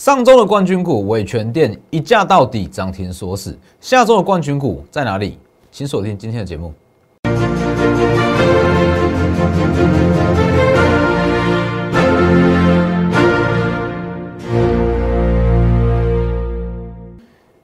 [0.00, 3.54] 上周的冠军股伟全店一价到底，涨停锁死。
[3.82, 5.38] 下周的冠军股在哪里？
[5.70, 6.72] 请锁定今天的节目。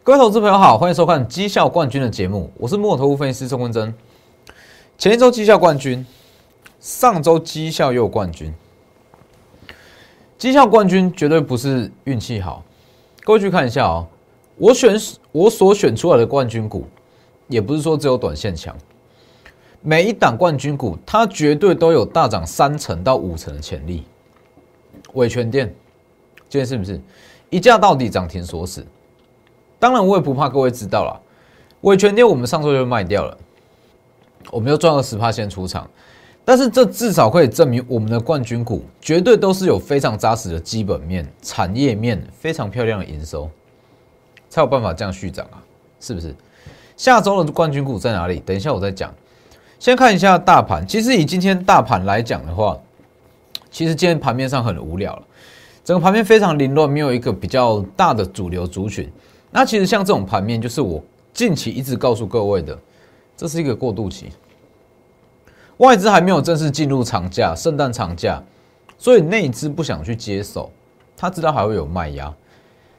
[0.02, 3.94] 各位投资朋友好，欢迎收看绩效冠军的节目，我是木头分析师宋文珍。
[4.98, 6.04] 前一周绩效冠军，
[6.80, 8.52] 上周绩效又冠军。
[10.38, 12.62] 绩效冠军绝对不是运气好，
[13.24, 14.06] 各位去看一下哦。
[14.56, 14.94] 我选
[15.32, 16.86] 我所选出来的冠军股，
[17.48, 18.76] 也不是说只有短线强，
[19.80, 24.04] 每一档冠军股它绝对都有大涨三成到五成的潜力。
[25.14, 25.74] 伟全店
[26.48, 27.00] 今天是不是
[27.48, 28.86] 一价到底涨停锁死？
[29.78, 31.18] 当然我也不怕各位知道了，
[31.80, 33.38] 伟全店我们上周就卖掉了，
[34.50, 35.88] 我们又赚了十趴先出场。
[36.48, 43.50] 但是这至少可以证明，我们的冠军股绝对都是有非常扎实的基本面、产业面，非常漂亮的营收，
[44.48, 45.58] 才有办法这样续涨啊，
[45.98, 46.32] 是不是？
[46.96, 48.38] 下周的冠军股在哪里？
[48.46, 49.12] 等一下我再讲。
[49.80, 52.78] 先看一下大盘，其实以今天大盘来讲的话，
[53.68, 55.22] 其实今天盘面上很无聊了，
[55.84, 59.10] 整个盘面非常凌乱，没有一个比较大的主流族群。
[59.50, 61.02] 那其实像这种盘面，就是我
[61.34, 62.78] 近期一直告诉各位的，
[63.36, 64.26] 这是一个过渡期。
[65.78, 68.42] 外资还没有正式进入长假，圣诞长假，
[68.96, 70.70] 所以内资不想去接手，
[71.16, 72.34] 他知道还会有卖压。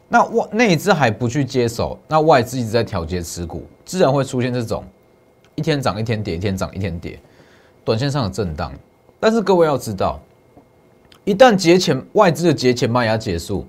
[0.09, 4.84] 那外内资还不去接手，那外资一直在调节持股，自然会出现这种
[5.56, 7.19] 一天涨一天跌，一天涨一天跌，
[7.84, 8.72] 短线上的震荡。
[9.19, 10.19] 但是各位要知道，
[11.23, 13.66] 一旦节前外资的节前卖压结束，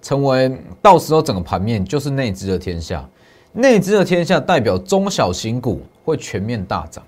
[0.00, 3.06] 成为到时候整个盘面就是内资的天下，
[3.52, 7.04] 内资的天下代表中小型股会全面大涨。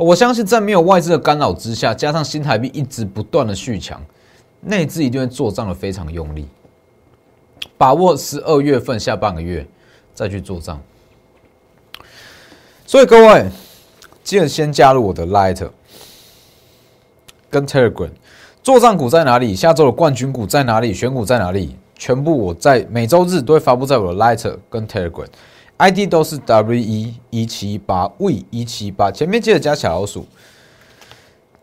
[0.00, 4.00] 我相信在没有外资的干扰之下，加上新台币一直不断的续强，
[4.62, 6.48] 内资一定会做账的非常用力，
[7.76, 9.66] 把握十二月份下半个月
[10.14, 10.80] 再去做账。
[12.86, 13.46] 所以各位
[14.24, 15.68] 记得先加入我的 Light
[17.50, 18.10] 跟 Telegram，
[18.62, 19.54] 做账股在哪里？
[19.54, 20.94] 下周的冠军股在哪里？
[20.94, 21.76] 选股在哪里？
[21.94, 25.26] 全部我在每周日都会发布在我的 Light 跟 Telegram。
[25.80, 30.26] ID 都是 W 一一七八 V 一七八，前面记得加小老鼠。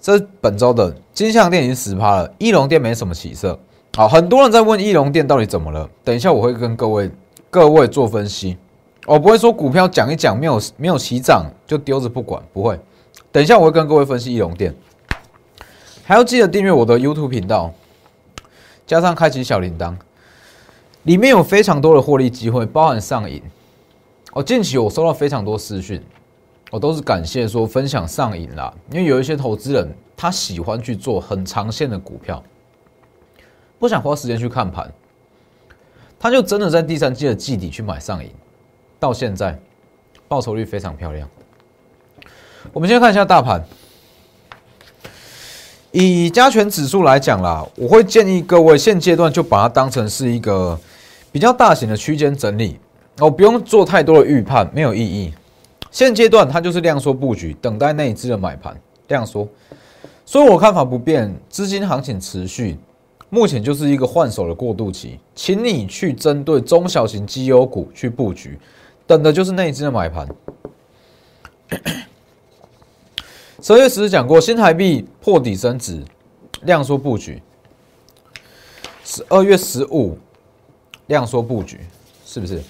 [0.01, 3.59] 这本周的金项店已经十趴了，翼龙店没什么起色。
[3.95, 7.11] 好，很多人在问翼龙店到底怎么了，等一下我会跟各位
[7.51, 8.57] 各位做分析。
[9.05, 12.79] 我不会说股票讲一讲没有没有起涨就丢着不管，不会。
[13.31, 14.75] 等一下我会跟各位分析翼龙店，
[16.03, 17.71] 还要记得订阅我的 YouTube 频道，
[18.87, 19.93] 加上开启小铃铛，
[21.03, 23.43] 里面有非常多的获利机会，包含上瘾。
[24.37, 25.99] 哦，近期我收到非常多私讯，
[26.69, 32.43] 我都是感谢说分享上瘾啦，因为有一些投资人他喜欢去做很长线的股票，
[33.79, 34.93] 不想花时间去看盘，
[36.19, 38.29] 他就真的在第三季的季底去买上瘾，
[38.99, 39.59] 到现在
[40.27, 41.27] 报酬率非常漂亮。
[42.71, 43.65] 我们先看一下大盘，
[45.91, 50.79] 以加权指数来讲啦，我会建议各位现阶段就把它当成是一个
[51.31, 52.77] 比较大型的区间整理。
[53.19, 55.33] 哦，不用做太多的预判，没有意义。
[55.89, 59.47] 现阶段它就是量缩布局，等待内资的买盘量缩。
[60.25, 62.77] 所以我看法不变，资金行情持续，
[63.29, 68.59] 目前就是一个换手的过渡期，请你去针对中小型绩优股去布局，
[69.07, 70.27] 等的就是内资的买盘。
[73.63, 76.03] 十月十日讲过，新台币破底升值，
[76.61, 77.41] 量缩布局。
[79.03, 80.17] 十二月十五
[81.07, 81.79] 量缩布局，
[82.25, 82.61] 是不是？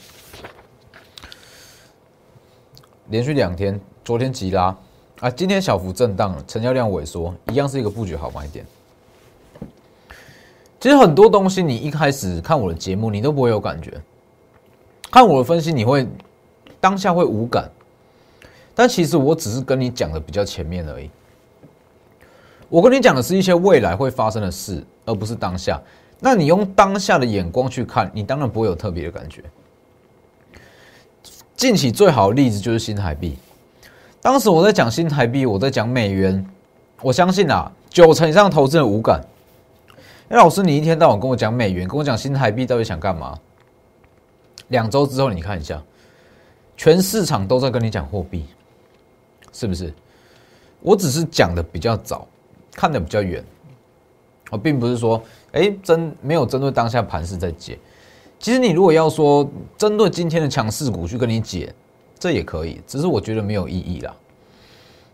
[3.09, 4.75] 连续两天，昨天急拉
[5.22, 8.66] 啊，今天小幅震荡，成交量萎缩，一样是一个布局好买点。
[10.79, 13.91] 其实很多东西，你一开始看我的节目，你都不会有感觉；
[15.09, 16.06] 看我的分析，你会
[16.79, 17.69] 当下会无感。
[18.75, 21.09] 但其实我只是跟你讲的比较前面而已。
[22.69, 25.81] 我跟你讲的是一些未来会发生的事，而不是当下。
[26.19, 29.41] 那你用当下的眼光去看，你当然不会有特别的感觉。
[31.57, 33.35] 近期最好的例子就是新台币。
[34.21, 36.45] 当时我在讲新台币，我在讲美元，
[37.01, 39.19] 我相信啊，九成以上投资人无感。
[40.29, 43.35] 哎，老师，你一天到晚跟我讲美元，跟我讲新台币，到底想干嘛？
[44.67, 45.81] 两周之后你看一下，
[46.75, 48.45] 全市场都在跟你讲货币，
[49.51, 49.91] 是不是？
[50.81, 52.27] 我只是讲的比较早，
[52.71, 53.43] 看的比较远，
[54.51, 55.19] 我并不是说，
[55.53, 57.79] 哎，针没有针对当下盘势在解。
[58.39, 61.73] 其实你如果要说针对今天的强势股去跟你解，
[62.19, 64.16] 这也可以，只是我觉得没有意义啦。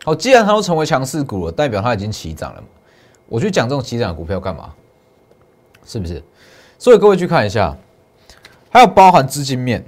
[0.03, 2.67] 好，既然它都成为强势股了，代表它已经起涨了嘛，
[3.27, 4.73] 我去讲这种起涨的股票干嘛？
[5.85, 6.21] 是不是？
[6.77, 7.75] 所以各位去看一下，
[8.69, 9.83] 还有包含资金面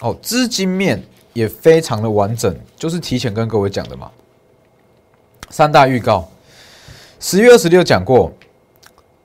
[0.00, 1.02] 哦，资金面
[1.34, 4.10] 也非常的完整，就是提前跟各位讲的嘛。
[5.50, 6.28] 三大预告，
[7.20, 8.32] 十月二十六讲过，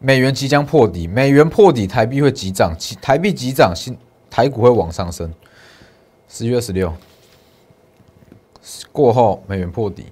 [0.05, 3.97] 美元即将破底，美元破底，台币会急涨，台币急涨，新
[4.29, 5.33] 台股会往上升。
[6.27, 6.93] 十月二十六
[8.91, 10.07] 过后，美元破底。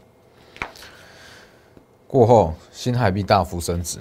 [2.08, 4.00] 过后，新台币大幅升值，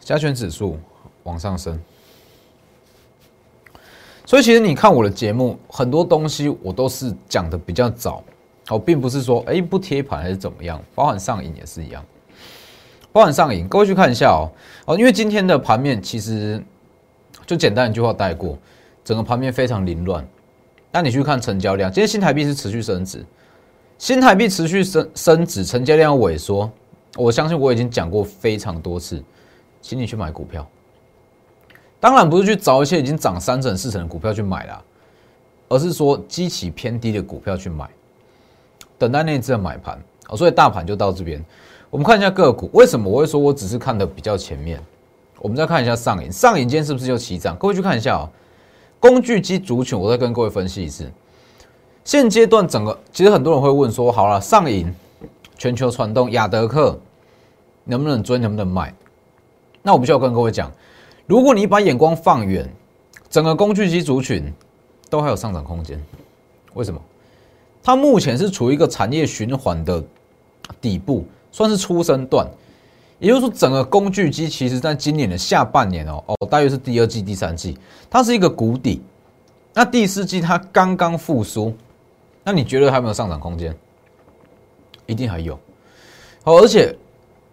[0.00, 0.76] 加权指数
[1.22, 1.80] 往上升。
[4.26, 8.24] 所以，其实你看我的节目，很多东西我都是讲的比较早，
[8.70, 12.04] 哦，并不是说哎不贴盘还是怎么样，包含上影也是一样，
[13.18, 14.46] 包含上影，各位去看一下哦，
[14.86, 16.62] 哦，因为今天的盘面其实
[17.44, 18.56] 就简单一句话带过，
[19.02, 20.24] 整个盘面非常凌乱。
[20.92, 23.26] 那你去看成交量，今天新台币是持续升值，
[23.98, 26.70] 新台币持续升升值，成交量萎缩。
[27.16, 29.20] 我相信我已经讲过非常多次，
[29.82, 30.64] 请你去买股票。
[31.98, 34.80] 当然不是去找一些已经涨三成四成的股票去买啦，
[35.68, 37.90] 而是说基期偏低的股票去买，
[38.96, 40.00] 等待内资的买盘。
[40.28, 41.44] 哦，所以大盘就到这边。
[41.90, 44.82] 我们看一下个股，为什么我会说我只是看的比较前面？
[45.40, 47.56] 我们再看一下上影，上影今天是不是就起涨？
[47.56, 48.28] 各位去看一下哦，
[49.00, 51.10] 工具机族群，我再跟各位分析一次。
[52.04, 54.94] 现阶段整个，其实很多人会问说，好了，上影、
[55.56, 56.98] 全球传动、亚德克。
[57.90, 58.94] 能不能追，能不能卖？
[59.80, 60.70] 那我必须要跟各位讲，
[61.24, 62.70] 如果你把眼光放远，
[63.30, 64.52] 整个工具机族群
[65.08, 65.98] 都还有上涨空间。
[66.74, 67.00] 为什么？
[67.82, 70.04] 它目前是处于一个产业循环的
[70.82, 72.46] 底部，算是初生段。
[73.18, 77.76] 也就是说，整个工具机其实在今年的下半年哦哦，大约是第二季、第三季，
[78.08, 79.02] 它是一个谷底。
[79.74, 81.74] 那第四季它刚刚复苏，
[82.44, 83.76] 那你觉得还有没有上涨空间？
[85.06, 85.58] 一定还有。
[86.42, 86.96] 好，而且。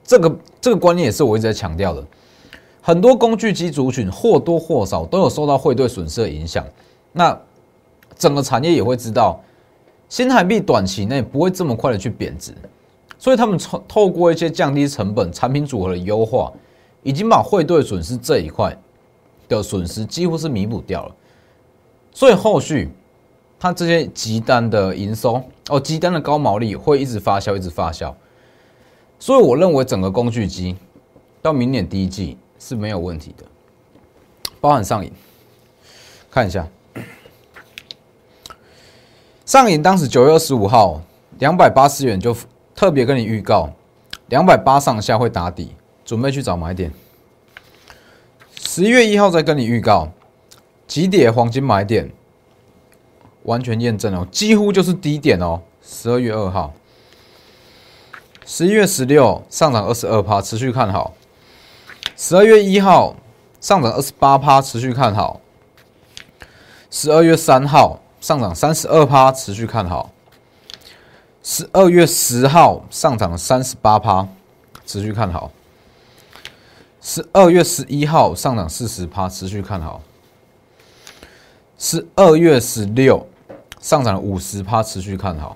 [0.07, 2.06] 这个这个观念也是我一直在强调的，
[2.80, 6.63] 很多工具机族群或多或少都有受到汇兑损失的影响，
[7.12, 7.36] 那
[8.15, 9.39] 整个产业也会知道，
[10.07, 12.53] 新台币短期内不会这么快的去贬值，
[13.17, 16.51] 所以他们透透过一些降低成本、产品组合的优化，
[17.03, 18.77] 已经把汇兑损失这一块
[19.47, 21.15] 的损失几乎是弥补掉了，
[22.12, 22.89] 所以后续
[23.59, 28.13] 它这些集单的营收哦，集单的高毛利会一直发酵，一直发酵。
[29.17, 30.75] 所以我认为整个工具机
[31.41, 33.45] 到明年第一季是没有问题的，
[34.59, 35.12] 包含上影，
[36.29, 36.67] 看一下。
[39.45, 41.00] 上影当时九月二十五号
[41.38, 42.35] 两百八十元就
[42.75, 43.69] 特别跟你预告，
[44.27, 45.74] 两百八上下会打底，
[46.04, 46.92] 准备去找买点。
[48.60, 50.10] 十一月一号再跟你预告，
[50.86, 52.12] 几点黄金买点，
[53.44, 55.62] 完全验证哦，几乎就是低点哦。
[55.81, 56.74] 十二月二号。
[58.45, 61.13] 十一月十六上涨二十二趴，持续看好。
[62.18, 63.16] 十二月一号
[63.62, 65.39] 上涨二十八趴，持续看好。
[66.92, 70.12] 十二月三号上涨三十二趴，持续看好。
[71.47, 74.27] 十二月十号上涨三十八趴，
[74.83, 75.51] 持续看好。
[77.00, 80.01] 十二月十一号上涨四十趴，持续看好。
[81.77, 83.24] 十二月十六
[83.80, 85.56] 上涨五十趴，持续看好。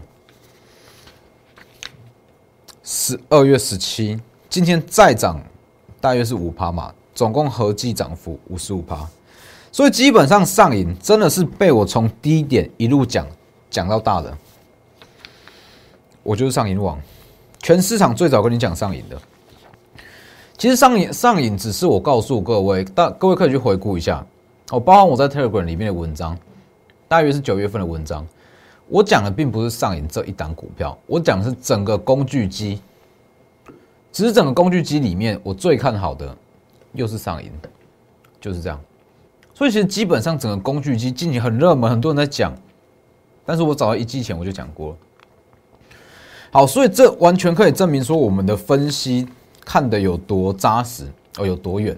[2.83, 5.43] 十二月十七，今天再涨，
[5.99, 9.09] 大约是五趴嘛，总共合计涨幅五十五趴，
[9.71, 13.25] 所以基本上上影真的是被我从低点一路讲
[13.71, 14.37] 讲到大的，
[16.29, 16.95] 我就是上影网，
[17.57, 19.19] 全市场最早跟你讲上影的。
[20.59, 24.23] 其实上影上影只是我告诉各位，但各位可以去回顾一下，
[24.69, 26.37] 哦，包含我在 Telegram 里面的文章，
[27.07, 28.23] 大约是九月份的文章。
[28.89, 32.79] 我讲的并不是上影这一档股票，我讲的是整个工具机。
[34.11, 36.37] 只是整个工具机里面，我最看好的
[36.93, 37.51] 又是上影，
[38.39, 38.79] 就是这样。
[39.55, 42.55] 所以其实基本上整个工具机近期很热门，很多人在讲。
[43.47, 44.97] 但是我早在一季前我就讲过了。
[46.51, 49.27] 好，所以这完全可以证明说我们的分析
[49.63, 51.05] 看的有多扎实
[51.37, 51.97] 哦，有多远。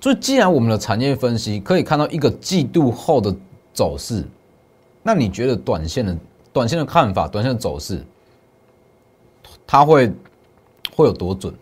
[0.00, 3.34] 所以既然我们的产业分析可以看到一个季度后的
[3.72, 4.24] 走势。
[5.06, 6.16] 那你觉得短线的
[6.50, 8.02] 短线的看法，短线的走势，
[9.66, 10.10] 它会
[10.96, 11.52] 会有多准？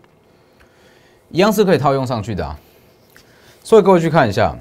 [1.29, 2.57] 一样是可以套用上去的啊。
[3.61, 4.57] 所以各位去看一下，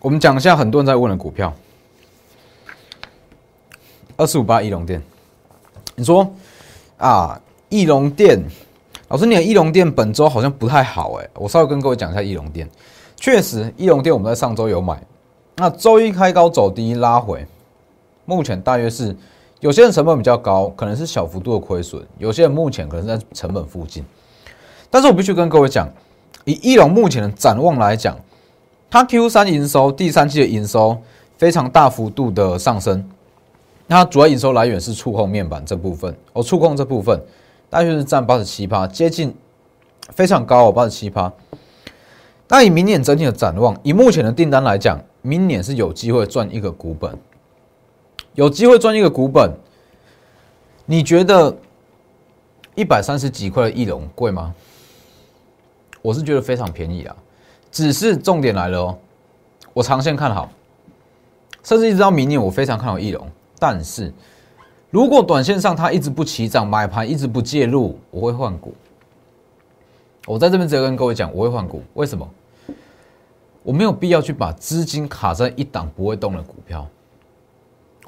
[0.00, 1.54] 我们讲一下很多人在问的股票，
[4.16, 5.00] 二四五八一龙店。
[5.94, 6.32] 你说
[6.98, 8.42] 啊，翼龙店，
[9.06, 11.28] 老师，你的翼龙店本周好像不太好哎。
[11.34, 12.68] 我稍微跟各位讲一下翼龙店，
[13.16, 15.00] 确实翼龙店我们在上周有买，
[15.56, 17.46] 那周一开高走低拉回。
[18.24, 19.16] 目前大约是
[19.60, 24.04] 有些人成本比较高，可能是小幅度的亏损；有些人目前可能在成本附近。
[24.90, 25.88] 但是我必须跟各位讲，
[26.44, 28.18] 以翼龙目前的展望来讲，
[28.90, 30.98] 它 Q 三营收，第三季的营收
[31.36, 33.08] 非常大幅度的上升。
[33.90, 37.18] 那主要营收来源是触控面板这部分，哦，触控这部分
[37.70, 39.34] 大约是占八十七趴，接近
[40.10, 41.32] 非常高哦，八十七趴。
[42.48, 47.18] 那以明年整体的展望，以目前的订单来讲，明年是有机会赚一个股本，
[48.34, 49.50] 有机会赚一个股本。
[50.84, 51.56] 你觉得
[52.74, 54.54] 一百三十几块的翼龙贵吗？
[56.02, 57.16] 我是觉得非常便宜啊，
[57.70, 58.98] 只是重点来了哦，
[59.72, 60.50] 我长线看好，
[61.62, 63.26] 甚至一直到明年，我非常看好翼龙。
[63.58, 64.12] 但是
[64.90, 68.74] 如果短线上它一直不起涨，买盘一直不介入，我会换股。
[70.26, 72.28] 我在这边直接跟各位讲，我会换股，为什么？
[73.62, 76.86] 我没有必要去把资金卡在一档不会动的股票。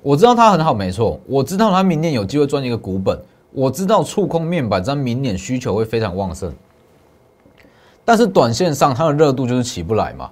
[0.02, 1.20] 我知道它很好，没错。
[1.26, 3.20] 我知道它明年有机会赚一个股本。
[3.52, 6.52] 我知道触控面板在明年需求会非常旺盛，
[8.04, 10.30] 但是短线上它的热度就是起不来嘛。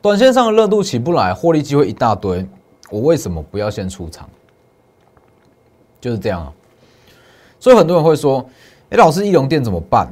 [0.00, 2.46] 短线上的热度起不来，获利机会一大堆。
[2.90, 4.28] 我为什么不要先出场？
[6.00, 6.52] 就是这样啊。
[7.58, 8.44] 所以很多人会说
[8.90, 10.08] ：“哎，老师，易龙店怎么办？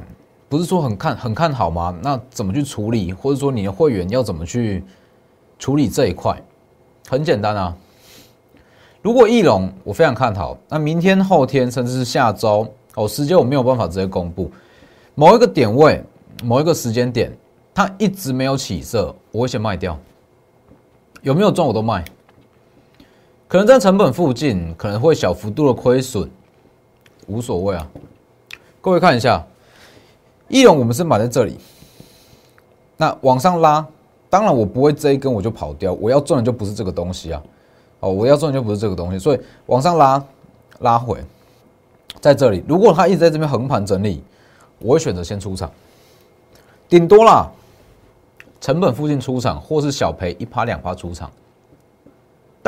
[0.47, 1.95] 不是说很看很看好吗？
[2.01, 3.13] 那怎么去处理？
[3.13, 4.83] 或者说你的会员要怎么去
[5.59, 6.41] 处理这一块？
[7.07, 7.75] 很简单啊。
[9.01, 14.51] 如果翼龙我非常看好，那明天、后天甚至是下周哦，时间我没有办法直接公布。
[15.15, 16.03] 某一个点位、
[16.43, 17.31] 某一个时间点，
[17.73, 19.97] 它一直没有起色，我会先卖掉。
[21.21, 22.05] 有没有赚我都卖。
[23.49, 26.29] 可能在成本附近，可能会小幅度的亏损，
[27.25, 27.89] 无所谓啊。
[28.79, 29.43] 各位看一下，
[30.49, 31.57] 翼龙我们是买在这里，
[32.95, 33.83] 那往上拉，
[34.29, 37.41] 当然我不会这一根我就跑掉，我要赚的就不是这个东西啊。
[38.01, 40.23] 哦，我要赚的就不是这个东西，所以往上拉，
[40.81, 41.17] 拉回，
[42.21, 44.23] 在这里，如果它一直在这边横盘整理，
[44.77, 45.71] 我会选择先出场，
[46.87, 47.49] 顶多啦，
[48.61, 51.31] 成本附近出场，或是小赔一趴两趴出场。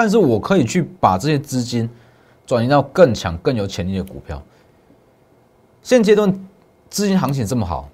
[0.02, 1.88] 但是我可以去把这些资金
[2.44, 4.42] 转移到更强、更有潜力的股票。
[5.84, 6.34] 现阶段
[6.90, 7.88] 资金行情这么好，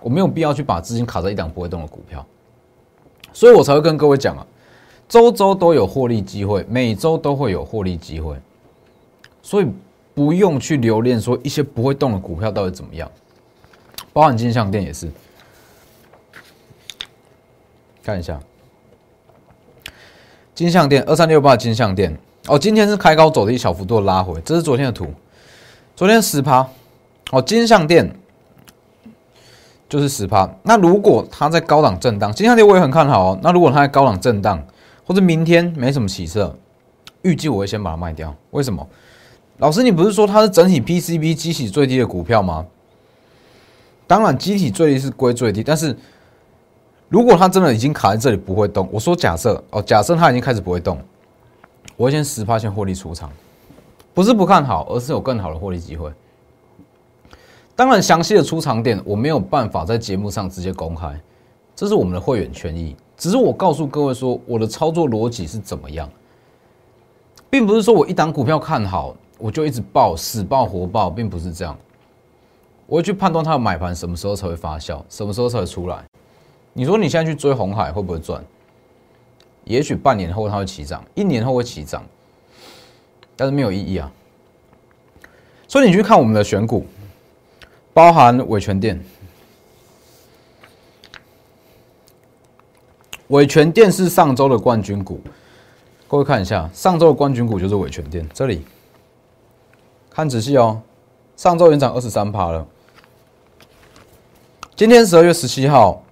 [0.00, 2.24] 我没有必要去把资金卡在一档不会动的股票，
[3.34, 4.46] 所以我才会跟各位讲啊，
[5.06, 8.40] 周周都有获利机会，每周都会有获利机会，
[9.42, 9.66] 所以
[10.14, 13.06] 不用去留恋说一些不会动的股票到底怎么样，
[14.14, 15.10] 包含金项店也是，
[18.02, 18.40] 看一下。
[20.54, 25.06] 金项店二三六八金项店哦，今天是开高走的一小幅度拉回，这是昨天的图，
[25.96, 26.64] 昨天十趴
[27.32, 28.14] 哦，金项店
[29.88, 30.48] 就是十趴。
[30.62, 33.38] 那如果它在高档震荡，金项店我也很看好哦。
[33.42, 34.64] 那如果它在高档震荡，
[35.04, 36.56] 或者明天没什么起色，
[37.22, 38.32] 预计我会先把它卖掉。
[38.52, 38.86] 为什么？
[39.58, 42.64] 老师，你不是说它是整体 PCB 机体最低的股票吗？
[44.06, 45.96] 当然，机体最低是归最低，但是。
[47.08, 50.98] 如果它真的已经卡在这里不会动，我说假设哦，假设它已经开始不会动，
[51.96, 53.30] 我会先十趴先获利出场，
[54.12, 56.10] 不是不看好，而是有更好的获利机会。
[57.76, 61.20] 当然，详细的出场点我没有办法在节目上直接公开，
[61.76, 62.96] 这是我们的会员权益。
[63.16, 66.08] 只是我告诉各位说，我的操作逻辑是怎么样，
[67.50, 71.76] 并不是说我一档股票看好我就一直爆死爆活爆，并不是这样。
[72.86, 76.04] 我会去判断它的买盘什么时候才会发酵，什么时候才会出来。
[76.74, 78.44] 你说你现在去追红海会不会赚？
[79.62, 82.04] 也许半年后它会起涨，一年后会起涨，
[83.34, 84.12] 但是没有意义啊。
[85.66, 86.84] 所以你去看我们的选股，
[87.94, 89.02] 包含伟权店，
[93.28, 95.20] 伟权店是上周的冠军股，
[96.06, 98.66] 各位看一下，上周的冠军股就是伟权店，这里
[100.10, 100.82] 看仔细哦，
[101.36, 102.66] 上周已经涨二十三趴了，
[104.76, 106.03] 今天十二月十七号。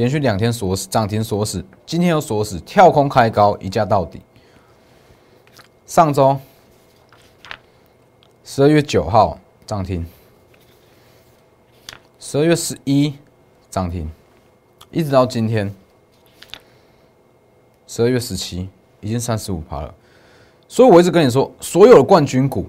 [0.00, 4.22] 连续两天锁死涨停锁死，今天又锁死，跳空开高一价到底。
[5.84, 6.38] 上周
[8.42, 10.06] 十二月九号涨停，
[12.18, 13.12] 十二月十一
[13.68, 14.10] 涨停，
[14.90, 15.70] 一直到今天
[17.86, 18.70] 十二月十七
[19.02, 19.94] 已经三十五趴了。
[20.66, 22.66] 所以我一直跟你说，所有的冠军股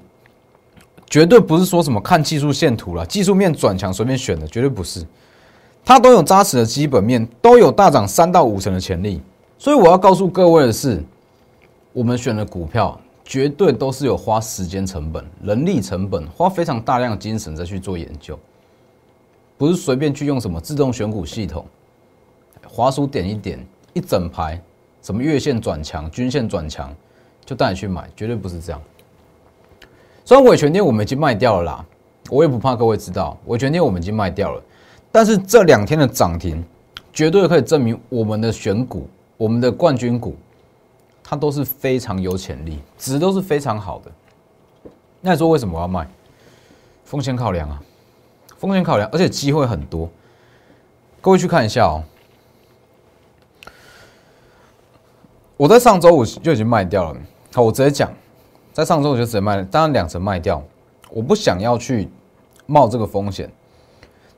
[1.10, 5.08] 绝对不是说什么看技术线图了，技术面转强随便选的，绝对不是。
[5.84, 9.22] 它都有扎实的基本面，都有大涨三到五成的潜力，
[9.58, 11.04] 所以我要告诉各位的是，
[11.92, 18.40] 我们选的股票绝对都是有花时间成本、人力成本，花非常大量精神在去做研究，
[19.58, 21.66] 不是随便去用什么自动选股系统，
[22.68, 23.60] 滑鼠点一点，
[23.94, 24.62] 一整排
[25.02, 26.94] 什么月线转强、均线转强，
[27.44, 28.82] 就带你去买，绝对不是这样。
[30.24, 31.86] 虽然伟权店我们已经卖掉了啦，
[32.30, 34.62] 我也不怕各位知道，伟权店我们已经卖掉了。
[35.12, 36.64] 但是这两天的涨停，
[37.12, 40.36] 绝对可以证明我们的选股、我们的冠军股，
[41.24, 44.12] 它都是非常有潜力，值都是非常好的。
[45.20, 46.08] 那你说为什么我要卖？
[47.04, 47.82] 风险考量啊，
[48.58, 50.10] 风险考量，而且机会很多。
[51.20, 52.04] 各位去看一下哦，
[55.58, 57.20] 我在上周五就已经卖掉了。
[57.54, 58.10] 好，我直接讲，
[58.72, 60.64] 在上周我就直接卖了，当然两成卖掉，
[61.10, 62.08] 我不想要去
[62.66, 63.52] 冒这个风险。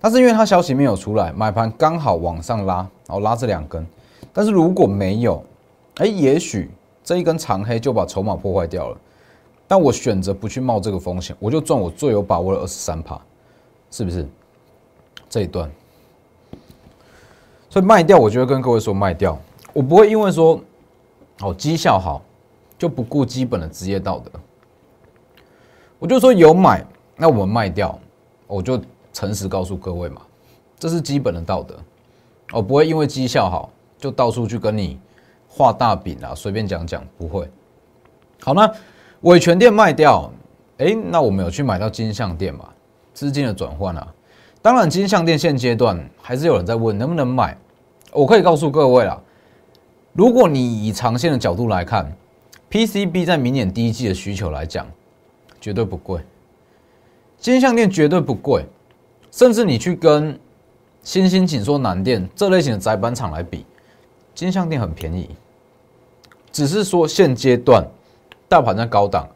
[0.03, 3.87] 但是因为它消息没有出来，买盘刚好往上拉，然后拉这两根。
[4.33, 5.41] 但是如果没有，
[5.95, 6.69] 哎，也许
[7.05, 8.97] 这一根长黑就把筹码破坏掉了。
[9.65, 13.17] 但我选择不去冒这个风险，我就赚我最有把握的二十三帕，
[13.91, 14.27] 是不是？
[15.29, 15.71] 这一段，
[17.69, 19.39] 所以卖掉，我就会跟各位说卖掉，
[19.71, 20.59] 我不会因为说
[21.39, 22.21] 哦绩效好
[22.77, 24.29] 就不顾基本的职业道德。
[25.97, 27.97] 我就说有买，那我们卖掉，
[28.47, 28.77] 我就。
[29.13, 30.21] 诚实告诉各位嘛，
[30.77, 31.75] 这是基本的道德。
[32.51, 34.99] 我不会因为绩效好就到处去跟你
[35.47, 37.49] 画大饼啊，随便讲讲不会。
[38.41, 38.69] 好，那
[39.21, 40.29] 伟全店卖掉，
[40.79, 42.67] 哎，那我们有去买到金项店嘛？
[43.13, 44.13] 资金的转换啊，
[44.61, 47.57] 当然金项店现阶段还是有人在问能不能买。
[48.11, 49.21] 我可以告诉各位啊，
[50.11, 52.11] 如果你以长线的角度来看
[52.69, 54.85] ，PCB 在明年第一季的需求来讲，
[55.61, 56.21] 绝对不贵，
[57.37, 58.65] 金项店绝对不贵。
[59.33, 60.39] 甚至你去跟
[61.01, 63.65] 新兴紧缩南电这类型的窄板厂来比，
[64.35, 65.27] 金相电很便宜，
[66.51, 67.83] 只是说现阶段
[68.47, 69.27] 大盘在高档，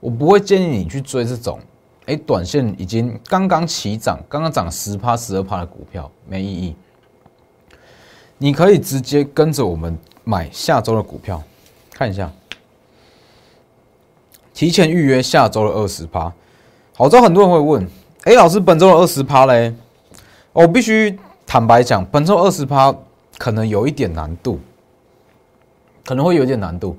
[0.00, 1.60] 我不会建议你去追这种，
[2.06, 6.74] 哎，短线已经刚刚起涨，刚刚涨十趴十二趴的股票没意义。
[8.38, 9.94] 你可以直接跟着我们
[10.24, 11.42] 买下周的股票，
[11.90, 12.32] 看一下，
[14.54, 16.32] 提前预约下周的二十趴。
[16.96, 17.86] 好，知道很多人会问。
[18.24, 19.72] 哎，老师，本周的二十趴嘞，
[20.52, 22.94] 我必须坦白讲，本周二十趴
[23.38, 24.58] 可能有一点难度，
[26.04, 26.98] 可能会有点难度。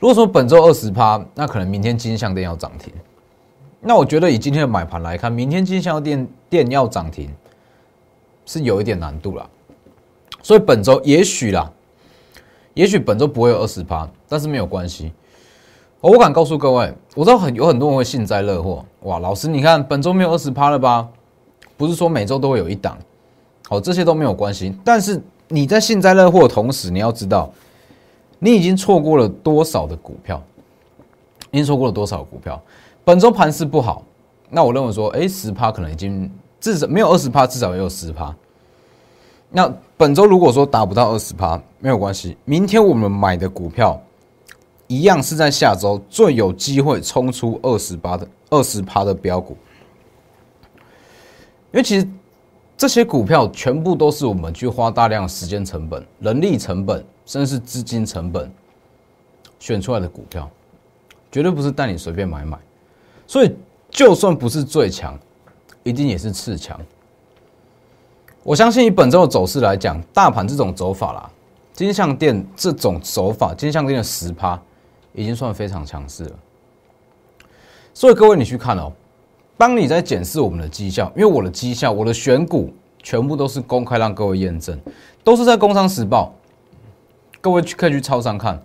[0.00, 2.92] 如果说本周二十趴，那可能明天金项店要涨停。
[3.80, 7.32] 那我觉得以今天的买盘来看，明天金项店店要涨停
[8.44, 9.48] 是有一点难度了。
[10.42, 11.70] 所以本周也许啦，
[12.74, 15.12] 也许本周不会有二十趴，但是没有关系。
[16.00, 18.82] 我敢告诉各位，我知道很有很多人会幸灾乐祸。
[19.02, 21.06] 哇，老师，你看本周没有二十趴了吧？
[21.76, 22.96] 不是说每周都会有一档，
[23.68, 24.74] 好，这些都没有关系。
[24.82, 27.50] 但是你在幸灾乐祸的同时，你要知道，
[28.38, 30.42] 你已经错过了多少的股票，
[31.50, 32.58] 已经错过了多少股票。
[33.04, 34.02] 本周盘势不好，
[34.48, 38.34] 那我认为说，哎，十趴可能已经至少没有二十趴，至少也有十趴。
[39.50, 44.00] 那本周如果说达不到二十趴，没有关系，明天我们买的股票。
[44.90, 49.56] 一样是在下周最有机会冲出二十八的二十趴的标股，
[51.70, 52.04] 因为其实
[52.76, 58.52] 这些股票全部都是我们去花大量时间成本、人力成本，甚至是资金成本
[59.60, 60.50] 选出来的股票，
[61.30, 62.58] 绝对不是带你随便买买。
[63.28, 63.54] 所以
[63.90, 65.16] 就算不是最强，
[65.84, 66.76] 一定也是次强。
[68.42, 71.30] 我相信以本周的走势来讲，大盘这种走法啦，
[71.72, 74.60] 金项店这种走法，金项店的十趴。
[75.12, 76.38] 已经算非常强势了，
[77.92, 78.92] 所以各位你去看哦，
[79.58, 84.78] 当你在检视我们的绩效，因为我的绩效、我的选股全部都是公开让各位验证，
[85.24, 86.32] 都是在《工商时报》，
[87.40, 88.62] 各位去可以去超商看，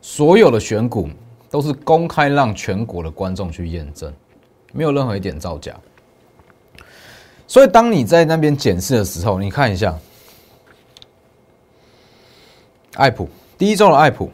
[0.00, 1.10] 所有的选股
[1.50, 4.12] 都是公开让全国的观众去验证，
[4.72, 5.74] 没有任何一点造假。
[7.46, 9.94] 所以当你在那边检视的时候，你看一下，
[12.94, 14.30] 爱普第一周的爱普。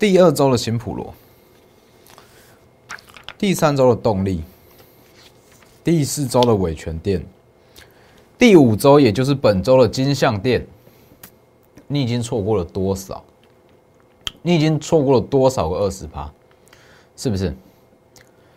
[0.00, 1.12] 第二周的新普罗，
[3.36, 4.42] 第三周的动力，
[5.84, 7.22] 第四周的伟全店，
[8.38, 10.66] 第五周也就是本周的金项店，
[11.86, 13.22] 你已经错过了多少？
[14.40, 16.32] 你已经错过了多少个二十趴？
[17.14, 17.54] 是不是？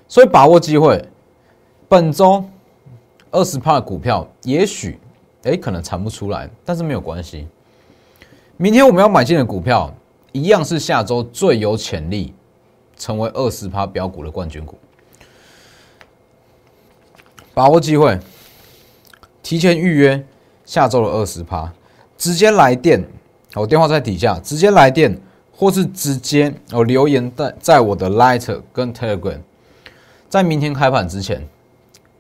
[0.07, 1.05] 所以把握机会，
[1.89, 2.41] 本周
[3.31, 4.97] 二十趴的股票，也许
[5.43, 7.45] 哎可能产不出来，但是没有关系。
[8.55, 9.93] 明天我们要买进的股票。
[10.33, 12.33] 一样是下周最有潜力
[12.97, 14.77] 成为二十趴标股的冠军股，
[17.53, 18.19] 把握机会，
[19.43, 20.25] 提前预约
[20.65, 21.71] 下周的二十趴，
[22.17, 23.03] 直接来电，
[23.53, 25.15] 我电话在底下，直接来电，
[25.55, 29.39] 或是直接哦留言在在我的 Light 跟 Telegram，
[30.27, 31.47] 在明天开盘之前，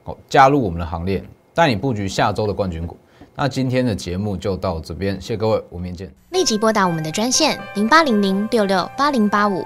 [0.03, 1.23] 哦加入我们的行列，
[1.55, 2.95] 带你布局下周的冠军股。
[3.35, 6.15] 那今天的节目就到这边，谢谢各位，我们明天见。
[6.29, 9.65] 立即拨打我们的专线零八零零六六八零八五